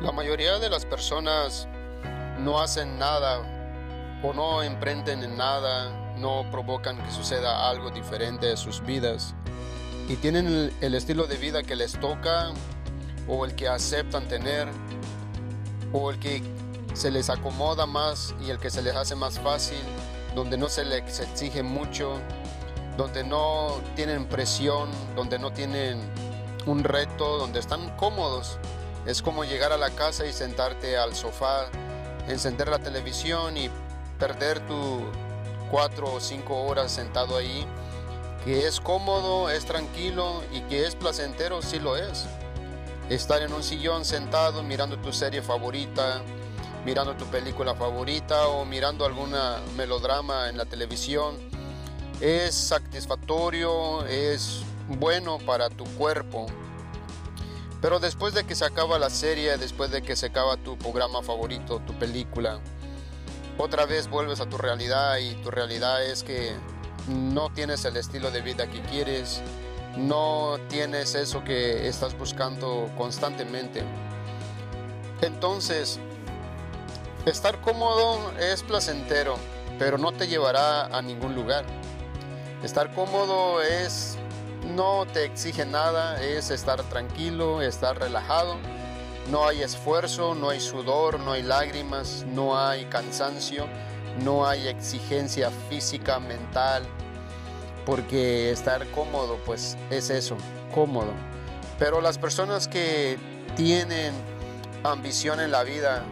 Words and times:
La 0.00 0.12
mayoría 0.12 0.58
de 0.58 0.68
las 0.68 0.84
personas 0.84 1.68
no 2.38 2.60
hacen 2.60 2.98
nada 2.98 3.40
o 4.22 4.32
no 4.34 4.62
emprenden 4.62 5.22
en 5.22 5.36
nada, 5.36 5.90
no 6.16 6.44
provocan 6.50 7.02
que 7.02 7.10
suceda 7.10 7.70
algo 7.70 7.90
diferente 7.90 8.50
en 8.50 8.56
sus 8.56 8.84
vidas 8.84 9.34
y 10.08 10.16
tienen 10.16 10.72
el, 10.80 10.94
estilo 10.94 11.26
de 11.26 11.36
vida 11.36 11.62
que 11.62 11.74
les 11.74 11.98
toca 11.98 12.52
o 13.26 13.44
el 13.44 13.54
que 13.54 13.68
aceptan 13.68 14.28
tener 14.28 14.68
o 15.92 16.10
el 16.10 16.18
que 16.18 16.42
se 16.94 17.10
les 17.10 17.28
acomoda 17.28 17.86
más 17.86 18.34
y 18.46 18.50
el 18.50 18.58
que 18.58 18.70
se 18.70 18.82
les 18.82 18.94
hace 18.94 19.14
más 19.16 19.38
fácil, 19.40 19.80
donde 20.34 20.56
no 20.56 20.68
se 20.68 20.84
les 20.84 21.20
exige 21.20 21.62
mucho, 21.62 22.18
donde 22.96 23.24
no 23.24 23.80
tienen 23.94 24.26
presión, 24.26 24.88
donde 25.16 25.38
no 25.38 25.52
tienen 25.52 25.98
un 26.66 26.84
reto, 26.84 27.38
donde 27.38 27.60
están 27.60 27.96
cómodos. 27.96 28.58
Es 29.06 29.22
como 29.22 29.44
llegar 29.44 29.72
a 29.72 29.76
la 29.76 29.90
casa 29.90 30.26
y 30.26 30.32
sentarte 30.32 30.96
al 30.96 31.14
sofá, 31.14 31.66
encender 32.28 32.68
la 32.68 32.80
televisión 32.80 33.56
y 33.56 33.70
perder 34.18 34.58
tu 34.66 35.04
cuatro 35.70 36.12
o 36.12 36.20
cinco 36.20 36.64
horas 36.64 36.90
sentado 36.90 37.36
ahí, 37.36 37.64
que 38.44 38.66
es 38.66 38.80
cómodo, 38.80 39.48
es 39.48 39.64
tranquilo 39.64 40.42
y 40.52 40.60
que 40.62 40.86
es 40.86 40.96
placentero, 40.96 41.62
sí 41.62 41.78
lo 41.78 41.96
es. 41.96 42.26
Estar 43.08 43.42
en 43.42 43.52
un 43.52 43.62
sillón 43.62 44.04
sentado 44.04 44.64
mirando 44.64 44.98
tu 44.98 45.12
serie 45.12 45.40
favorita, 45.40 46.22
mirando 46.84 47.14
tu 47.14 47.26
película 47.26 47.76
favorita 47.76 48.48
o 48.48 48.64
mirando 48.64 49.04
alguna 49.04 49.58
melodrama 49.76 50.48
en 50.48 50.56
la 50.56 50.64
televisión, 50.64 51.36
es 52.20 52.56
satisfactorio, 52.56 54.04
es 54.06 54.62
bueno 54.88 55.38
para 55.38 55.68
tu 55.68 55.84
cuerpo, 55.96 56.46
pero 57.86 58.00
después 58.00 58.34
de 58.34 58.42
que 58.42 58.56
se 58.56 58.64
acaba 58.64 58.98
la 58.98 59.10
serie, 59.10 59.56
después 59.58 59.92
de 59.92 60.02
que 60.02 60.16
se 60.16 60.26
acaba 60.26 60.56
tu 60.56 60.76
programa 60.76 61.22
favorito, 61.22 61.80
tu 61.86 61.96
película, 61.96 62.58
otra 63.58 63.86
vez 63.86 64.10
vuelves 64.10 64.40
a 64.40 64.46
tu 64.46 64.58
realidad 64.58 65.18
y 65.18 65.36
tu 65.36 65.52
realidad 65.52 66.04
es 66.04 66.24
que 66.24 66.56
no 67.06 67.48
tienes 67.52 67.84
el 67.84 67.96
estilo 67.96 68.32
de 68.32 68.40
vida 68.40 68.68
que 68.68 68.80
quieres, 68.80 69.40
no 69.96 70.58
tienes 70.68 71.14
eso 71.14 71.44
que 71.44 71.86
estás 71.86 72.18
buscando 72.18 72.90
constantemente. 72.96 73.84
Entonces, 75.20 76.00
estar 77.24 77.60
cómodo 77.60 78.32
es 78.40 78.64
placentero, 78.64 79.36
pero 79.78 79.96
no 79.96 80.10
te 80.10 80.26
llevará 80.26 80.86
a 80.86 81.02
ningún 81.02 81.36
lugar. 81.36 81.64
Estar 82.64 82.92
cómodo 82.92 83.62
es 83.62 84.15
no 84.74 85.06
te 85.06 85.24
exige 85.24 85.64
nada, 85.64 86.22
es 86.22 86.50
estar 86.50 86.82
tranquilo, 86.84 87.62
estar 87.62 87.98
relajado. 87.98 88.56
No 89.30 89.46
hay 89.46 89.62
esfuerzo, 89.62 90.34
no 90.34 90.50
hay 90.50 90.60
sudor, 90.60 91.18
no 91.20 91.32
hay 91.32 91.42
lágrimas, 91.42 92.24
no 92.28 92.58
hay 92.58 92.84
cansancio, 92.86 93.66
no 94.22 94.46
hay 94.46 94.68
exigencia 94.68 95.50
física, 95.68 96.20
mental, 96.20 96.84
porque 97.84 98.50
estar 98.50 98.86
cómodo 98.92 99.38
pues 99.44 99.76
es 99.90 100.10
eso, 100.10 100.36
cómodo. 100.74 101.12
Pero 101.78 102.00
las 102.00 102.18
personas 102.18 102.68
que 102.68 103.18
tienen 103.56 104.14
ambición 104.84 105.40
en 105.40 105.50
la 105.50 105.64
vida, 105.64 106.04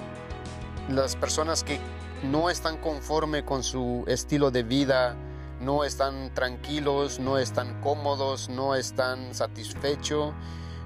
las 0.88 1.16
personas 1.16 1.62
que 1.62 1.78
no 2.24 2.50
están 2.50 2.78
conforme 2.78 3.44
con 3.44 3.62
su 3.62 4.04
estilo 4.06 4.50
de 4.50 4.62
vida, 4.62 5.16
no 5.60 5.84
están 5.84 6.32
tranquilos, 6.34 7.18
no 7.18 7.38
están 7.38 7.80
cómodos, 7.80 8.48
no 8.48 8.74
están 8.74 9.34
satisfechos, 9.34 10.32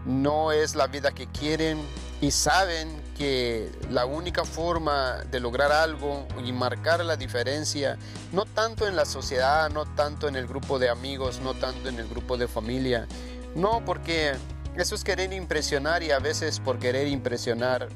no 0.06 0.52
es 0.52 0.74
la 0.74 0.86
vida 0.86 1.12
que 1.12 1.26
quieren 1.26 1.78
y 2.20 2.30
saben 2.30 3.02
que 3.16 3.70
la 3.90 4.06
única 4.06 4.44
forma 4.44 5.24
de 5.30 5.40
lograr 5.40 5.72
algo 5.72 6.26
y 6.44 6.52
marcar 6.52 7.04
la 7.04 7.16
diferencia, 7.16 7.98
no 8.32 8.44
tanto 8.44 8.86
en 8.86 8.96
la 8.96 9.04
sociedad, 9.04 9.70
no 9.70 9.84
tanto 9.94 10.28
en 10.28 10.36
el 10.36 10.46
grupo 10.46 10.78
de 10.78 10.88
amigos, 10.88 11.40
no 11.40 11.54
tanto 11.54 11.88
en 11.88 11.98
el 11.98 12.08
grupo 12.08 12.36
de 12.36 12.48
familia, 12.48 13.06
no 13.54 13.84
porque 13.84 14.34
eso 14.76 14.94
es 14.94 15.04
querer 15.04 15.32
impresionar 15.32 16.02
y 16.02 16.12
a 16.12 16.20
veces 16.20 16.60
por 16.60 16.78
querer 16.78 17.08
impresionar 17.08 17.88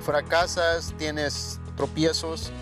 fracasas, 0.00 0.94
tienes 0.98 1.58
tropiezos, 1.76 2.52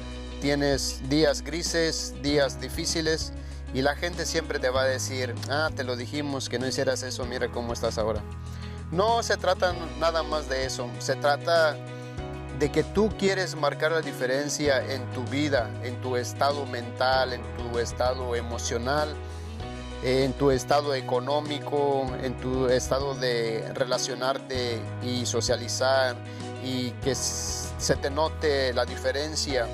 tienes 0.44 1.00
días 1.08 1.40
grises, 1.40 2.12
días 2.20 2.60
difíciles 2.60 3.32
y 3.72 3.80
la 3.80 3.96
gente 3.96 4.26
siempre 4.26 4.58
te 4.58 4.68
va 4.68 4.82
a 4.82 4.84
decir, 4.84 5.34
ah, 5.48 5.70
te 5.74 5.84
lo 5.84 5.96
dijimos 5.96 6.50
que 6.50 6.58
no 6.58 6.66
hicieras 6.68 7.02
eso, 7.02 7.24
mira 7.24 7.48
cómo 7.50 7.72
estás 7.72 7.96
ahora. 7.96 8.20
No 8.92 9.22
se 9.22 9.38
trata 9.38 9.74
nada 9.98 10.22
más 10.22 10.46
de 10.50 10.66
eso, 10.66 10.90
se 10.98 11.16
trata 11.16 11.78
de 12.58 12.70
que 12.70 12.82
tú 12.82 13.10
quieres 13.18 13.56
marcar 13.56 13.92
la 13.92 14.02
diferencia 14.02 14.84
en 14.92 15.10
tu 15.12 15.24
vida, 15.24 15.70
en 15.82 15.98
tu 16.02 16.14
estado 16.14 16.66
mental, 16.66 17.32
en 17.32 17.42
tu 17.56 17.78
estado 17.78 18.36
emocional, 18.36 19.14
en 20.02 20.34
tu 20.34 20.50
estado 20.50 20.94
económico, 20.94 22.04
en 22.22 22.36
tu 22.36 22.68
estado 22.68 23.14
de 23.14 23.64
relacionarte 23.72 24.78
y 25.02 25.24
socializar 25.24 26.16
y 26.62 26.90
que 27.02 27.14
se 27.14 27.96
te 27.96 28.10
note 28.10 28.74
la 28.74 28.84
diferencia 28.84 29.66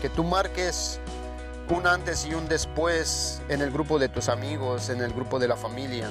que 0.00 0.08
tú 0.08 0.24
marques 0.24 1.00
un 1.68 1.86
antes 1.86 2.24
y 2.26 2.34
un 2.34 2.48
después 2.48 3.40
en 3.48 3.60
el 3.60 3.70
grupo 3.70 3.98
de 3.98 4.08
tus 4.08 4.28
amigos, 4.28 4.88
en 4.88 5.00
el 5.00 5.12
grupo 5.12 5.38
de 5.38 5.48
la 5.48 5.56
familia. 5.56 6.08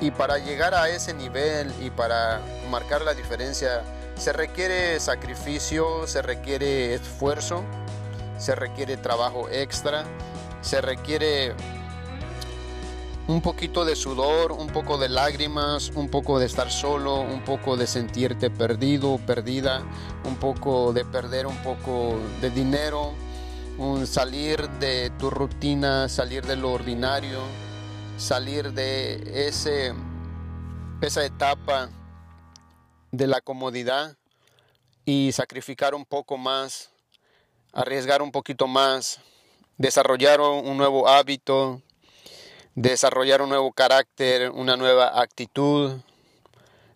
Y 0.00 0.10
para 0.10 0.38
llegar 0.38 0.74
a 0.74 0.88
ese 0.88 1.14
nivel 1.14 1.72
y 1.80 1.90
para 1.90 2.40
marcar 2.70 3.02
la 3.02 3.14
diferencia, 3.14 3.82
se 4.16 4.32
requiere 4.32 5.00
sacrificio, 5.00 6.06
se 6.06 6.22
requiere 6.22 6.94
esfuerzo, 6.94 7.64
se 8.38 8.54
requiere 8.54 8.96
trabajo 8.96 9.48
extra, 9.50 10.04
se 10.60 10.80
requiere 10.80 11.54
un 13.28 13.40
poquito 13.40 13.84
de 13.84 13.96
sudor, 13.96 14.52
un 14.52 14.68
poco 14.68 14.98
de 14.98 15.08
lágrimas, 15.08 15.90
un 15.96 16.08
poco 16.08 16.38
de 16.38 16.46
estar 16.46 16.70
solo, 16.70 17.20
un 17.20 17.42
poco 17.42 17.76
de 17.76 17.88
sentirte 17.88 18.50
perdido, 18.50 19.18
perdida, 19.26 19.82
un 20.24 20.36
poco 20.36 20.92
de 20.92 21.04
perder 21.04 21.46
un 21.46 21.56
poco 21.58 22.20
de 22.40 22.50
dinero, 22.50 23.14
un 23.78 24.06
salir 24.06 24.68
de 24.78 25.10
tu 25.18 25.30
rutina, 25.30 26.08
salir 26.08 26.46
de 26.46 26.54
lo 26.54 26.72
ordinario, 26.72 27.40
salir 28.16 28.72
de 28.72 29.48
esa 29.48 31.24
etapa 31.24 31.90
de 33.10 33.26
la 33.26 33.40
comodidad 33.40 34.16
y 35.04 35.32
sacrificar 35.32 35.96
un 35.96 36.04
poco 36.04 36.38
más, 36.38 36.90
arriesgar 37.72 38.22
un 38.22 38.30
poquito 38.30 38.68
más, 38.68 39.20
desarrollar 39.78 40.40
un 40.40 40.76
nuevo 40.76 41.08
hábito, 41.08 41.82
desarrollar 42.76 43.40
un 43.40 43.48
nuevo 43.48 43.72
carácter, 43.72 44.50
una 44.50 44.76
nueva 44.76 45.20
actitud, 45.20 45.98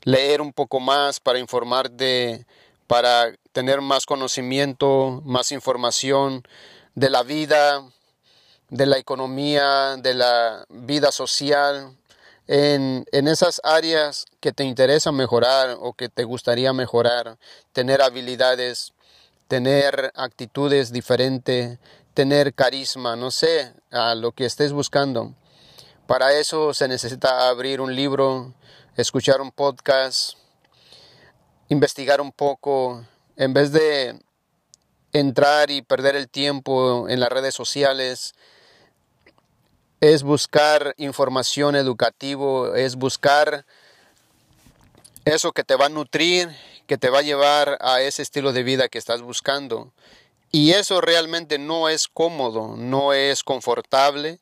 leer 0.05 0.43
un 0.43 0.53
poco 0.53 0.79
más 0.79 1.21
para 1.21 1.39
informarte, 1.39 2.47
para 2.87 3.33
tener 3.53 3.81
más 3.81 4.05
conocimiento, 4.05 5.23
más 5.25 5.51
información 5.53 6.43
de 6.95 7.09
la 7.09 7.23
vida, 7.23 7.83
de 8.69 8.87
la 8.87 8.99
economía, 8.99 9.97
de 9.97 10.15
la 10.15 10.67
vida 10.69 11.11
social, 11.13 11.97
en, 12.47 13.07
en, 13.13 13.29
esas 13.29 13.61
áreas 13.65 14.27
que 14.41 14.53
te 14.53 14.65
interesa 14.65 15.13
mejorar 15.13 15.77
o 15.81 15.95
que 15.95 16.09
te 16.09 16.25
gustaría 16.25 16.73
mejorar, 16.73 17.39
tener 17.73 18.03
habilidades, 18.03 18.93
tener 19.49 20.13
actitudes 20.15 20.93
diferentes, 20.93 21.79
tener 22.13 22.53
carisma, 22.53 23.17
no 23.17 23.31
sé, 23.31 23.73
a 23.91 24.15
lo 24.15 24.33
que 24.33 24.47
estés 24.47 24.73
buscando. 24.73 25.35
Para 26.11 26.33
eso 26.33 26.75
se 26.75 26.89
necesita 26.89 27.49
abrir 27.49 27.81
un 27.81 27.95
libro, 27.95 28.53
escuchar 28.97 29.41
un 29.41 29.53
podcast, 29.53 30.33
investigar 31.69 32.21
un 32.21 32.33
poco, 32.33 33.07
en 33.37 33.55
vez 33.55 33.71
de 33.71 34.19
entrar 35.13 35.71
y 35.71 35.83
perder 35.83 36.17
el 36.17 36.29
tiempo 36.29 37.09
en 37.09 37.21
las 37.21 37.29
redes 37.29 37.55
sociales, 37.55 38.35
es 40.01 40.25
buscar 40.25 40.97
información 40.97 41.77
educativa, 41.77 42.77
es 42.77 42.97
buscar 42.97 43.65
eso 45.25 45.53
que 45.53 45.63
te 45.63 45.77
va 45.77 45.87
a 45.87 45.91
nutrir, 45.91 46.49
que 46.89 46.99
te 46.99 47.09
va 47.09 47.21
a 47.21 47.23
llevar 47.23 47.79
a 47.81 48.01
ese 48.01 48.23
estilo 48.23 48.53
de 48.53 48.65
vida 48.65 48.89
que 48.89 48.99
estás 48.99 49.23
buscando. 49.23 49.93
Y 50.51 50.73
eso 50.73 51.01
realmente 51.01 51.61
no 51.61 51.89
es 51.89 52.09
cómodo, 52.09 52.75
no 52.77 53.13
es 53.13 53.45
confortable, 53.45 54.41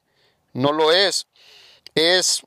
no 0.54 0.72
lo 0.72 0.92
es 0.92 1.26
es 1.98 2.42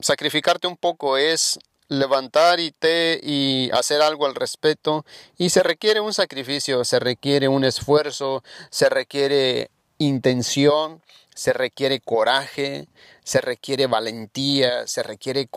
sacrificarte 0.00 0.66
un 0.66 0.76
poco, 0.76 1.16
es 1.16 1.58
levantar 1.88 2.60
y, 2.60 2.72
te, 2.72 3.20
y 3.22 3.70
hacer 3.72 4.00
algo 4.00 4.26
al 4.26 4.34
respecto 4.34 5.04
y 5.36 5.50
se 5.50 5.62
requiere 5.62 6.00
un 6.00 6.14
sacrificio, 6.14 6.84
se 6.84 6.98
requiere 6.98 7.48
un 7.48 7.64
esfuerzo, 7.64 8.42
se 8.70 8.88
requiere 8.88 9.70
intención, 9.98 11.02
se 11.34 11.52
requiere 11.52 12.00
coraje, 12.00 12.88
se 13.24 13.40
requiere 13.40 13.86
valentía, 13.86 14.86
se 14.86 15.02
requiere 15.02 15.48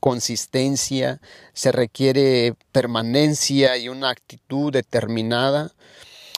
consistencia, 0.00 1.20
se 1.52 1.72
requiere 1.72 2.54
permanencia 2.72 3.76
y 3.76 3.88
una 3.88 4.10
actitud 4.10 4.72
determinada. 4.72 5.72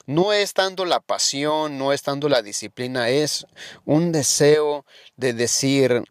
No 0.06 0.34
es 0.34 0.52
tanto 0.52 0.84
la 0.84 1.00
pasión, 1.00 1.78
no 1.78 1.94
es 1.94 2.02
tanto 2.02 2.28
la 2.28 2.42
disciplina, 2.42 3.08
es 3.08 3.46
un 3.86 4.12
deseo 4.12 4.84
de 5.16 5.32
decir, 5.32 6.04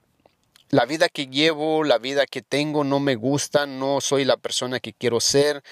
la 0.73 0.87
vida 0.87 1.07
que 1.07 1.27
llevo, 1.27 1.83
la 1.83 1.99
vida 1.99 2.25
que 2.25 2.41
tengo 2.41 2.83
no 2.83 2.99
me 2.99 3.13
gusta, 3.13 3.67
no 3.67 4.01
soy 4.01 4.25
la 4.25 4.37
persona 4.37 4.79
que 4.79 4.91
quiero 4.91 5.19
ser, 5.19 5.63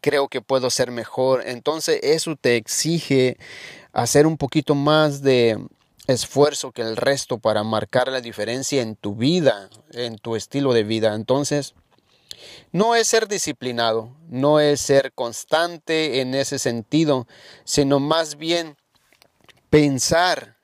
creo 0.00 0.26
que 0.26 0.40
puedo 0.40 0.68
ser 0.68 0.90
mejor. 0.90 1.44
Entonces 1.46 2.00
eso 2.02 2.34
te 2.34 2.56
exige 2.56 3.36
hacer 3.92 4.26
un 4.26 4.36
poquito 4.36 4.74
más 4.74 5.22
de 5.22 5.64
esfuerzo 6.08 6.72
que 6.72 6.82
el 6.82 6.96
resto 6.96 7.38
para 7.38 7.62
marcar 7.62 8.08
la 8.08 8.20
diferencia 8.20 8.82
en 8.82 8.96
tu 8.96 9.14
vida, 9.14 9.70
en 9.92 10.18
tu 10.18 10.34
estilo 10.34 10.72
de 10.72 10.82
vida. 10.82 11.14
Entonces, 11.14 11.74
no 12.72 12.96
es 12.96 13.06
ser 13.06 13.28
disciplinado, 13.28 14.16
no 14.28 14.58
es 14.58 14.80
ser 14.80 15.12
constante 15.12 16.20
en 16.20 16.34
ese 16.34 16.58
sentido, 16.58 17.28
sino 17.62 18.00
más 18.00 18.36
bien 18.36 18.76
pensar 19.70 20.56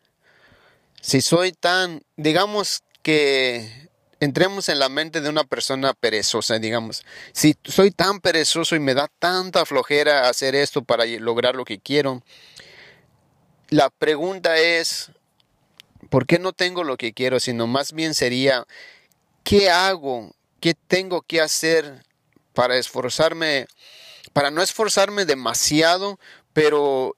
si 1.00 1.20
soy 1.20 1.52
tan, 1.52 2.02
digamos 2.17 2.82
que 3.05 3.83
entremos 4.24 4.68
en 4.68 4.78
la 4.78 4.88
mente 4.88 5.20
de 5.20 5.28
una 5.28 5.44
persona 5.44 5.92
perezosa, 5.94 6.58
digamos, 6.58 7.04
si 7.32 7.56
soy 7.64 7.90
tan 7.90 8.20
perezoso 8.20 8.74
y 8.74 8.80
me 8.80 8.94
da 8.94 9.08
tanta 9.18 9.64
flojera 9.66 10.28
hacer 10.28 10.54
esto 10.54 10.82
para 10.82 11.04
lograr 11.04 11.54
lo 11.54 11.64
que 11.64 11.78
quiero, 11.78 12.22
la 13.68 13.90
pregunta 13.90 14.56
es, 14.58 15.10
¿por 16.10 16.26
qué 16.26 16.38
no 16.38 16.52
tengo 16.52 16.84
lo 16.84 16.96
que 16.96 17.12
quiero? 17.12 17.40
Sino 17.40 17.66
más 17.66 17.92
bien 17.92 18.14
sería, 18.14 18.66
¿qué 19.42 19.70
hago? 19.70 20.34
¿Qué 20.60 20.74
tengo 20.74 21.22
que 21.22 21.40
hacer 21.40 22.04
para 22.54 22.76
esforzarme, 22.76 23.66
para 24.32 24.50
no 24.50 24.62
esforzarme 24.62 25.24
demasiado, 25.24 26.18
pero 26.52 27.16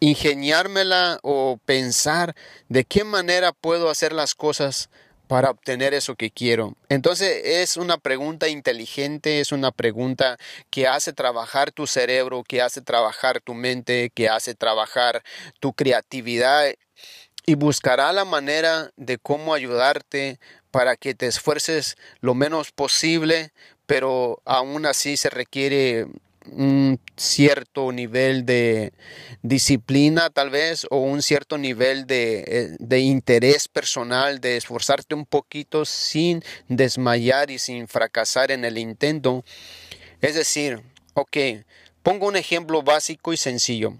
ingeniármela 0.00 1.18
o 1.22 1.58
pensar 1.64 2.34
de 2.68 2.84
qué 2.84 3.04
manera 3.04 3.52
puedo 3.52 3.90
hacer 3.90 4.12
las 4.12 4.34
cosas 4.34 4.88
para 5.28 5.50
obtener 5.50 5.94
eso 5.94 6.16
que 6.16 6.30
quiero? 6.30 6.74
Entonces 6.88 7.42
es 7.44 7.76
una 7.76 7.98
pregunta 7.98 8.48
inteligente, 8.48 9.40
es 9.40 9.52
una 9.52 9.70
pregunta 9.70 10.38
que 10.70 10.88
hace 10.88 11.12
trabajar 11.12 11.70
tu 11.70 11.86
cerebro, 11.86 12.42
que 12.42 12.62
hace 12.62 12.80
trabajar 12.80 13.40
tu 13.40 13.54
mente, 13.54 14.10
que 14.14 14.28
hace 14.28 14.54
trabajar 14.54 15.22
tu 15.60 15.72
creatividad 15.74 16.72
y 17.46 17.54
buscará 17.54 18.12
la 18.12 18.24
manera 18.24 18.90
de 18.96 19.18
cómo 19.18 19.54
ayudarte 19.54 20.40
para 20.70 20.96
que 20.96 21.14
te 21.14 21.26
esfuerces 21.26 21.96
lo 22.20 22.34
menos 22.34 22.72
posible, 22.72 23.52
pero 23.86 24.42
aún 24.44 24.86
así 24.86 25.16
se 25.16 25.30
requiere 25.30 26.06
un 26.52 27.00
cierto 27.16 27.92
nivel 27.92 28.46
de 28.46 28.92
disciplina 29.42 30.30
tal 30.30 30.50
vez 30.50 30.86
o 30.90 30.98
un 30.98 31.22
cierto 31.22 31.58
nivel 31.58 32.06
de, 32.06 32.76
eh, 32.90 32.98
interés 32.98 33.68
personal, 33.68 34.40
de 34.40 34.56
esforzarte 34.56 35.14
un 35.14 35.26
poquito 35.26 35.84
sin 35.84 36.42
desmayar 36.68 37.50
y 37.50 37.58
sin 37.58 37.88
fracasar 37.88 38.50
en 38.50 38.64
el 38.64 38.78
intento. 38.78 39.44
Es 40.20 40.34
decir, 40.34 40.82
ok, 41.14 41.36
pongo 42.02 42.26
un 42.26 42.36
ejemplo 42.36 42.82
básico 42.82 43.32
y 43.32 43.36
sencillo. 43.36 43.94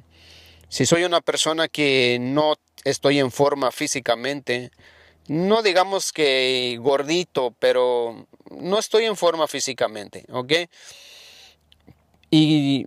Si 0.69 0.87
soy 0.87 1.05
una 1.05 1.21
persona 1.21 1.69
que 1.69 2.19
no 2.21 2.55
estoy 2.85 3.19
en 3.19 3.31
forma 3.31 3.71
físicamente, 3.71 4.71
no 5.29 5.63
digamos 5.63 6.13
que 6.13 6.79
gordito, 6.81 7.55
pero 7.59 8.27
no 8.51 8.79
estoy 8.79 9.05
en 9.05 9.17
forma 9.17 9.47
físicamente, 9.47 10.25
¿ok? 10.31 10.53
Y, 12.31 12.87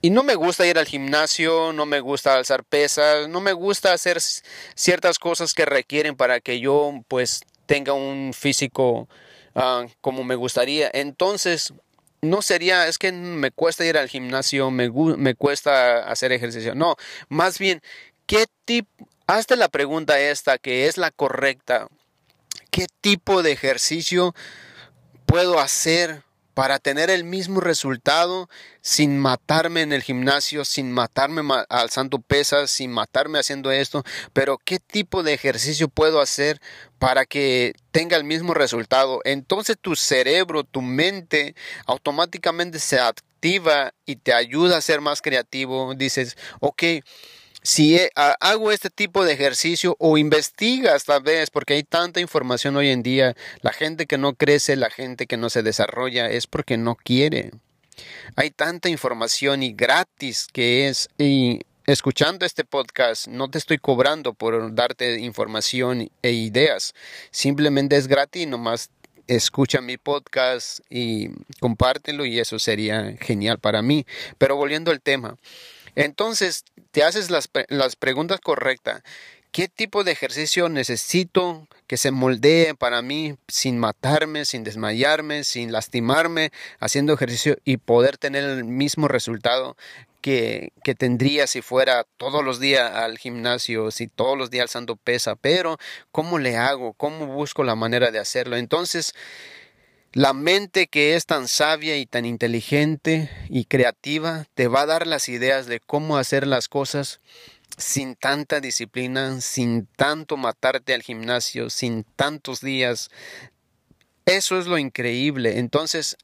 y 0.00 0.10
no 0.10 0.22
me 0.22 0.34
gusta 0.34 0.66
ir 0.66 0.78
al 0.78 0.86
gimnasio, 0.86 1.72
no 1.72 1.86
me 1.86 2.00
gusta 2.00 2.34
alzar 2.34 2.64
pesas, 2.64 3.28
no 3.28 3.40
me 3.40 3.52
gusta 3.52 3.92
hacer 3.92 4.18
ciertas 4.20 5.18
cosas 5.18 5.54
que 5.54 5.64
requieren 5.64 6.16
para 6.16 6.40
que 6.40 6.60
yo 6.60 6.92
pues 7.08 7.42
tenga 7.66 7.92
un 7.92 8.32
físico 8.32 9.08
ah, 9.54 9.86
como 10.00 10.24
me 10.24 10.34
gustaría. 10.34 10.90
Entonces, 10.92 11.74
no 12.20 12.42
sería, 12.42 12.86
es 12.86 12.98
que 12.98 13.12
me 13.12 13.50
cuesta 13.50 13.84
ir 13.84 13.98
al 13.98 14.08
gimnasio, 14.08 14.70
me, 14.70 14.90
me 14.90 15.34
cuesta 15.34 16.08
hacer 16.08 16.32
ejercicio. 16.32 16.74
No, 16.74 16.96
más 17.28 17.58
bien, 17.58 17.80
¿qué 18.26 18.46
tipo, 18.64 19.08
hazte 19.28 19.56
la 19.56 19.68
pregunta 19.68 20.18
esta 20.18 20.58
que 20.58 20.88
es 20.88 20.96
la 20.96 21.12
correcta. 21.12 21.86
¿Qué 22.70 22.86
tipo 23.00 23.42
de 23.42 23.52
ejercicio 23.52 24.34
puedo 25.26 25.60
hacer 25.60 26.22
para 26.58 26.80
tener 26.80 27.08
el 27.08 27.22
mismo 27.22 27.60
resultado 27.60 28.50
sin 28.80 29.16
matarme 29.16 29.82
en 29.82 29.92
el 29.92 30.02
gimnasio, 30.02 30.64
sin 30.64 30.90
matarme 30.90 31.40
alzando 31.68 32.18
pesas, 32.18 32.72
sin 32.72 32.90
matarme 32.90 33.38
haciendo 33.38 33.70
esto, 33.70 34.02
pero 34.32 34.58
qué 34.58 34.80
tipo 34.80 35.22
de 35.22 35.34
ejercicio 35.34 35.86
puedo 35.86 36.20
hacer 36.20 36.60
para 36.98 37.26
que 37.26 37.74
tenga 37.92 38.16
el 38.16 38.24
mismo 38.24 38.54
resultado. 38.54 39.20
Entonces 39.22 39.76
tu 39.80 39.94
cerebro, 39.94 40.64
tu 40.64 40.82
mente 40.82 41.54
automáticamente 41.86 42.80
se 42.80 42.98
activa 42.98 43.94
y 44.04 44.16
te 44.16 44.34
ayuda 44.34 44.78
a 44.78 44.80
ser 44.80 45.00
más 45.00 45.22
creativo. 45.22 45.94
Dices, 45.94 46.36
ok, 46.58 46.82
si 47.62 47.98
hago 48.14 48.72
este 48.72 48.88
tipo 48.88 49.24
de 49.24 49.32
ejercicio 49.32 49.96
o 49.98 50.16
investigas 50.16 51.04
tal 51.04 51.22
vez, 51.22 51.50
porque 51.50 51.74
hay 51.74 51.82
tanta 51.82 52.20
información 52.20 52.76
hoy 52.76 52.88
en 52.90 53.02
día, 53.02 53.36
la 53.60 53.72
gente 53.72 54.06
que 54.06 54.16
no 54.16 54.34
crece, 54.34 54.76
la 54.76 54.90
gente 54.90 55.26
que 55.26 55.36
no 55.36 55.50
se 55.50 55.62
desarrolla, 55.62 56.30
es 56.30 56.46
porque 56.46 56.76
no 56.76 56.94
quiere. 56.94 57.50
Hay 58.36 58.50
tanta 58.50 58.88
información 58.88 59.62
y 59.62 59.72
gratis 59.72 60.46
que 60.52 60.88
es, 60.88 61.08
y 61.18 61.60
escuchando 61.86 62.46
este 62.46 62.64
podcast, 62.64 63.26
no 63.26 63.50
te 63.50 63.58
estoy 63.58 63.78
cobrando 63.78 64.34
por 64.34 64.74
darte 64.74 65.18
información 65.20 66.10
e 66.22 66.30
ideas, 66.32 66.94
simplemente 67.30 67.96
es 67.96 68.06
gratis, 68.06 68.46
nomás 68.46 68.90
escucha 69.26 69.82
mi 69.82 69.98
podcast 69.98 70.80
y 70.88 71.28
compártelo 71.60 72.24
y 72.24 72.38
eso 72.38 72.58
sería 72.58 73.14
genial 73.20 73.58
para 73.58 73.82
mí. 73.82 74.06
Pero 74.38 74.56
volviendo 74.56 74.90
al 74.90 75.02
tema, 75.02 75.36
entonces, 75.94 76.64
te 76.98 77.04
haces 77.04 77.30
las, 77.30 77.48
las 77.68 77.94
preguntas 77.94 78.40
correctas. 78.40 79.04
¿Qué 79.52 79.68
tipo 79.68 80.02
de 80.02 80.10
ejercicio 80.10 80.68
necesito 80.68 81.68
que 81.86 81.96
se 81.96 82.10
moldee 82.10 82.74
para 82.74 83.02
mí 83.02 83.36
sin 83.46 83.78
matarme, 83.78 84.44
sin 84.44 84.64
desmayarme, 84.64 85.44
sin 85.44 85.70
lastimarme, 85.70 86.50
haciendo 86.80 87.14
ejercicio 87.14 87.56
y 87.64 87.76
poder 87.76 88.18
tener 88.18 88.42
el 88.42 88.64
mismo 88.64 89.06
resultado 89.06 89.76
que, 90.22 90.72
que, 90.82 90.96
tendría 90.96 91.46
si 91.46 91.62
fuera 91.62 92.04
todos 92.16 92.44
los 92.44 92.58
días 92.58 92.92
al 92.92 93.16
gimnasio, 93.16 93.92
si 93.92 94.08
todos 94.08 94.36
los 94.36 94.50
días 94.50 94.62
alzando 94.62 94.96
pesa, 94.96 95.36
pero 95.36 95.78
¿cómo 96.10 96.40
le 96.40 96.56
hago? 96.56 96.94
¿Cómo 96.94 97.28
busco 97.28 97.62
la 97.62 97.76
manera 97.76 98.10
de 98.10 98.18
hacerlo? 98.18 98.56
Entonces, 98.56 99.14
la 100.18 100.32
mente 100.32 100.88
que 100.88 101.14
es 101.14 101.26
tan 101.26 101.46
sabia 101.46 101.96
y 101.96 102.04
tan 102.04 102.24
inteligente 102.24 103.30
y 103.48 103.66
creativa 103.66 104.46
te 104.54 104.66
va 104.66 104.80
a 104.80 104.86
dar 104.86 105.06
las 105.06 105.28
ideas 105.28 105.66
de 105.66 105.78
cómo 105.78 106.18
hacer 106.18 106.44
las 106.44 106.66
cosas 106.66 107.20
sin 107.76 108.16
tanta 108.16 108.58
disciplina, 108.58 109.40
sin 109.40 109.86
tanto 109.86 110.36
matarte 110.36 110.92
al 110.92 111.02
gimnasio, 111.02 111.70
sin 111.70 112.02
tantos 112.02 112.60
días. 112.60 113.10
Eso 114.26 114.58
es 114.58 114.66
lo 114.66 114.76
increíble. 114.76 115.60
Entonces, 115.60 116.16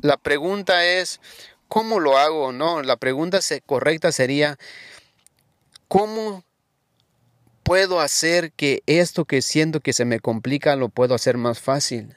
la 0.00 0.16
pregunta 0.16 0.86
es, 0.86 1.20
¿cómo 1.68 2.00
lo 2.00 2.16
hago? 2.16 2.52
No, 2.52 2.82
la 2.82 2.96
pregunta 2.96 3.40
correcta 3.66 4.12
sería, 4.12 4.56
¿cómo 5.88 6.42
puedo 7.64 8.00
hacer 8.00 8.50
que 8.52 8.82
esto 8.86 9.26
que 9.26 9.42
siento 9.42 9.80
que 9.80 9.92
se 9.92 10.06
me 10.06 10.20
complica 10.20 10.74
lo 10.74 10.88
puedo 10.88 11.14
hacer 11.14 11.36
más 11.36 11.60
fácil? 11.60 12.16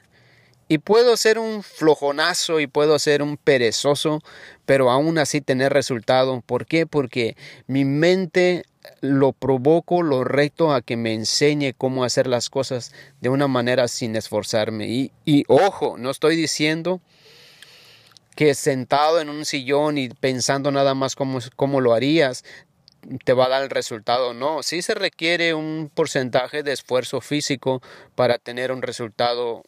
Y 0.70 0.78
puedo 0.78 1.16
ser 1.16 1.40
un 1.40 1.64
flojonazo 1.64 2.60
y 2.60 2.68
puedo 2.68 2.96
ser 3.00 3.22
un 3.22 3.36
perezoso, 3.36 4.22
pero 4.66 4.88
aún 4.88 5.18
así 5.18 5.40
tener 5.40 5.72
resultado. 5.72 6.42
¿Por 6.46 6.64
qué? 6.64 6.86
Porque 6.86 7.36
mi 7.66 7.84
mente 7.84 8.62
lo 9.00 9.32
provoco, 9.32 10.04
lo 10.04 10.22
reto 10.22 10.72
a 10.72 10.80
que 10.80 10.96
me 10.96 11.12
enseñe 11.12 11.74
cómo 11.76 12.04
hacer 12.04 12.28
las 12.28 12.50
cosas 12.50 12.92
de 13.20 13.30
una 13.30 13.48
manera 13.48 13.88
sin 13.88 14.14
esforzarme. 14.14 14.86
Y, 14.86 15.10
y 15.24 15.42
ojo, 15.48 15.96
no 15.98 16.08
estoy 16.08 16.36
diciendo 16.36 17.00
que 18.36 18.54
sentado 18.54 19.20
en 19.20 19.28
un 19.28 19.46
sillón 19.46 19.98
y 19.98 20.08
pensando 20.08 20.70
nada 20.70 20.94
más 20.94 21.16
cómo, 21.16 21.40
cómo 21.56 21.80
lo 21.80 21.94
harías, 21.94 22.44
te 23.24 23.32
va 23.32 23.46
a 23.46 23.48
dar 23.48 23.64
el 23.64 23.70
resultado. 23.70 24.34
No, 24.34 24.62
sí 24.62 24.82
se 24.82 24.94
requiere 24.94 25.52
un 25.52 25.90
porcentaje 25.92 26.62
de 26.62 26.70
esfuerzo 26.70 27.20
físico 27.20 27.82
para 28.14 28.38
tener 28.38 28.70
un 28.70 28.82
resultado 28.82 29.64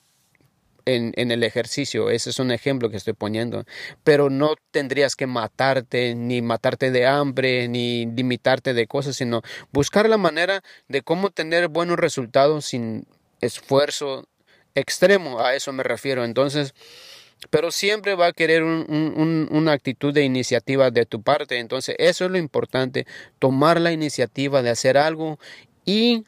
en, 0.84 1.30
el 1.30 1.42
ejercicio. 1.42 2.10
Ese 2.10 2.30
es 2.30 2.38
un 2.38 2.50
ejemplo 2.50 2.90
que 2.90 2.96
estoy 2.96 3.14
poniendo. 3.14 3.64
Pero 4.04 4.30
no 4.30 4.54
tendrías 4.70 5.16
que 5.16 5.26
matarte, 5.26 6.14
ni 6.14 6.42
matarte 6.42 6.90
de 6.90 7.06
hambre, 7.06 7.68
ni 7.68 8.06
limitarte 8.06 8.74
de 8.74 8.86
cosas, 8.86 9.16
sino 9.16 9.42
buscar 9.72 10.08
la 10.08 10.18
manera 10.18 10.62
de 10.88 11.02
cómo 11.02 11.30
tener 11.30 11.68
buenos 11.68 11.98
resultados 11.98 12.66
sin 12.66 13.06
esfuerzo 13.40 14.26
extremo, 14.74 15.40
a 15.40 15.54
eso 15.54 15.72
me 15.72 15.82
refiero. 15.82 16.24
Entonces, 16.24 16.74
pero 17.50 17.70
siempre 17.70 18.14
va 18.14 18.26
a 18.26 18.32
querer 18.32 18.62
una 18.62 19.72
actitud 19.72 20.14
de 20.14 20.22
iniciativa 20.22 20.90
de 20.90 21.06
tu 21.06 21.22
parte. 21.22 21.58
Entonces, 21.58 21.96
eso 21.98 22.24
es 22.24 22.30
lo 22.30 22.38
importante, 22.38 23.06
tomar 23.38 23.80
la 23.80 23.92
iniciativa 23.92 24.62
de 24.62 24.70
hacer 24.70 24.96
algo 24.96 25.38
y 25.84 26.24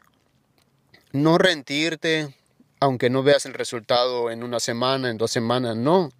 no 1.11 1.37
rendirte, 1.37 2.35
aunque 2.79 3.09
no 3.09 3.23
veas 3.23 3.45
el 3.45 3.53
resultado 3.53 4.31
en 4.31 4.43
una 4.43 4.59
semana, 4.59 5.09
en 5.09 5.17
dos 5.17 5.31
semanas, 5.31 5.75
no 5.75 6.11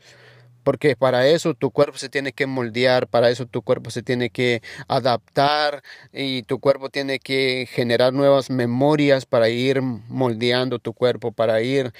porque 0.65 0.95
para 0.95 1.27
eso 1.27 1.53
tu 1.53 1.69
cuerpo 1.69 1.99
se 1.99 2.09
tiene 2.09 2.33
que 2.33 2.47
moldear, 2.47 3.07
para 3.07 3.29
eso 3.29 3.45
tu 3.45 3.61
cuerpo 3.61 3.91
se 3.91 4.01
tiene 4.01 4.31
que 4.31 4.63
adaptar 4.87 5.83
y 6.11 6.41
tu 6.41 6.59
cuerpo 6.59 6.89
tiene 6.89 7.19
que 7.19 7.69
generar 7.71 8.13
nuevas 8.13 8.49
memorias 8.49 9.27
para 9.27 9.47
ir 9.47 9.83
moldeando 9.83 10.79
tu 10.79 10.93
cuerpo, 10.93 11.31
para 11.31 11.61
ir 11.61 11.93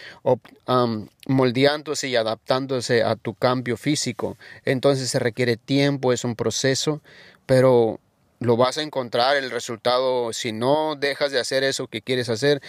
moldeándose 1.27 2.07
y 2.07 2.15
adaptándose 2.15 3.03
a 3.03 3.15
tu 3.15 3.35
cambio 3.35 3.77
físico. 3.77 4.35
Entonces 4.65 5.11
se 5.11 5.19
requiere 5.19 5.57
tiempo, 5.57 6.11
es 6.11 6.23
un 6.23 6.35
proceso, 6.35 7.01
pero 7.45 7.99
lo 8.39 8.57
vas 8.57 8.79
a 8.79 8.81
encontrar 8.81 9.37
el 9.37 9.51
resultado 9.51 10.33
si 10.33 10.51
no 10.51 10.95
dejas 10.95 11.31
de 11.31 11.39
hacer 11.39 11.63
eso 11.63 11.87
que 11.87 12.01
quieres 12.01 12.29
hacer 12.29 12.63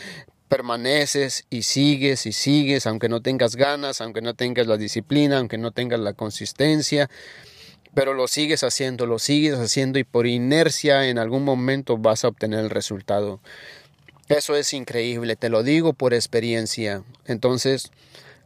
permaneces 0.48 1.44
y 1.50 1.62
sigues 1.62 2.26
y 2.26 2.32
sigues, 2.32 2.86
aunque 2.86 3.08
no 3.08 3.20
tengas 3.20 3.56
ganas, 3.56 4.00
aunque 4.00 4.22
no 4.22 4.34
tengas 4.34 4.66
la 4.66 4.76
disciplina, 4.76 5.38
aunque 5.38 5.58
no 5.58 5.70
tengas 5.70 6.00
la 6.00 6.12
consistencia, 6.12 7.10
pero 7.94 8.14
lo 8.14 8.28
sigues 8.28 8.62
haciendo, 8.62 9.06
lo 9.06 9.18
sigues 9.18 9.58
haciendo 9.58 9.98
y 9.98 10.04
por 10.04 10.26
inercia 10.26 11.08
en 11.08 11.18
algún 11.18 11.44
momento 11.44 11.98
vas 11.98 12.24
a 12.24 12.28
obtener 12.28 12.60
el 12.60 12.70
resultado. 12.70 13.40
Eso 14.28 14.56
es 14.56 14.72
increíble, 14.72 15.36
te 15.36 15.48
lo 15.48 15.62
digo 15.62 15.92
por 15.92 16.12
experiencia. 16.12 17.02
Entonces, 17.26 17.92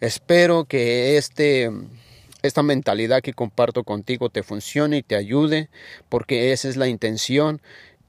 espero 0.00 0.64
que 0.64 1.16
este 1.16 1.70
esta 2.42 2.62
mentalidad 2.62 3.20
que 3.20 3.34
comparto 3.34 3.84
contigo 3.84 4.30
te 4.30 4.42
funcione 4.42 4.98
y 4.98 5.02
te 5.02 5.16
ayude, 5.16 5.68
porque 6.08 6.52
esa 6.52 6.68
es 6.68 6.76
la 6.76 6.88
intención 6.88 7.60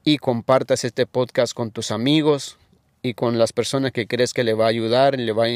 y 0.04 0.18
compartas 0.18 0.84
este 0.84 1.06
podcast 1.06 1.54
con 1.54 1.70
tus 1.70 1.90
amigos, 1.90 2.56
y 3.02 3.14
con 3.14 3.38
las 3.38 3.52
personas 3.52 3.92
que 3.92 4.06
crees 4.06 4.32
que 4.32 4.44
le 4.44 4.54
va 4.54 4.66
a 4.66 4.68
ayudar, 4.68 5.18
le 5.18 5.32
va 5.32 5.46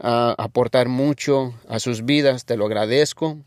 a 0.00 0.34
aportar 0.38 0.88
mucho 0.88 1.54
a 1.68 1.78
sus 1.80 2.04
vidas. 2.04 2.44
Te 2.44 2.56
lo 2.56 2.66
agradezco. 2.66 3.38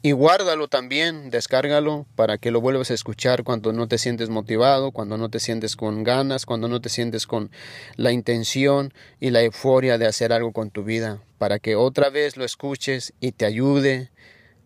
Y 0.00 0.12
guárdalo 0.12 0.68
también, 0.68 1.28
descárgalo 1.30 2.06
para 2.14 2.38
que 2.38 2.52
lo 2.52 2.60
vuelvas 2.60 2.92
a 2.92 2.94
escuchar 2.94 3.42
cuando 3.42 3.72
no 3.72 3.88
te 3.88 3.98
sientes 3.98 4.28
motivado, 4.28 4.92
cuando 4.92 5.18
no 5.18 5.28
te 5.28 5.40
sientes 5.40 5.74
con 5.74 6.04
ganas, 6.04 6.46
cuando 6.46 6.68
no 6.68 6.80
te 6.80 6.88
sientes 6.88 7.26
con 7.26 7.50
la 7.96 8.12
intención 8.12 8.94
y 9.18 9.30
la 9.30 9.42
euforia 9.42 9.98
de 9.98 10.06
hacer 10.06 10.32
algo 10.32 10.52
con 10.52 10.70
tu 10.70 10.84
vida, 10.84 11.20
para 11.36 11.58
que 11.58 11.74
otra 11.74 12.10
vez 12.10 12.36
lo 12.36 12.44
escuches 12.44 13.12
y 13.18 13.32
te 13.32 13.44
ayude 13.44 14.12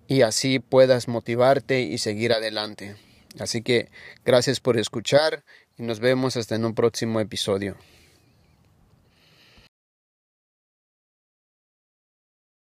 y 0.07 0.21
así 0.21 0.59
puedas 0.59 1.09
motivarte 1.09 1.81
y 1.81 1.97
seguir 1.97 2.35
adelante. 2.35 2.95
Así 3.39 3.63
que 3.63 3.89
gracias 4.27 4.61
por 4.61 4.77
escuchar 4.77 5.43
nos 5.83 6.01
vemos 6.01 6.37
hasta 6.37 6.55
en 6.55 6.65
un 6.65 6.75
próximo 6.75 7.21
episodio. 7.21 7.77